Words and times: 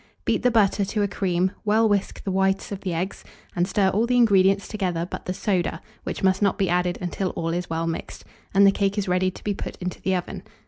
Beat 0.25 0.41
the 0.41 0.49
butter 0.49 0.83
to 0.83 1.03
a 1.03 1.07
cream, 1.07 1.51
well 1.63 1.87
whisk 1.87 2.23
the 2.23 2.31
whites 2.31 2.71
of 2.71 2.81
the 2.81 2.91
eggs, 2.91 3.23
and 3.55 3.67
stir 3.67 3.89
all 3.89 4.07
the 4.07 4.17
ingredients 4.17 4.67
together 4.67 5.05
but 5.07 5.25
the 5.27 5.31
soda, 5.35 5.79
which 6.05 6.23
must 6.23 6.41
not 6.41 6.57
be 6.57 6.69
added 6.71 6.97
until 6.99 7.29
all 7.35 7.49
is 7.49 7.69
well 7.69 7.85
mixed, 7.85 8.25
and 8.51 8.65
the 8.65 8.71
cake 8.71 8.97
is 8.97 9.07
ready 9.07 9.29
to 9.29 9.43
be 9.43 9.53
put 9.53 9.75
into 9.75 10.01
the 10.01 10.15
oven. 10.15 10.41